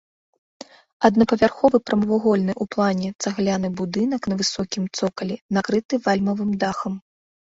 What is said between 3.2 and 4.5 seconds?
цагляны будынак на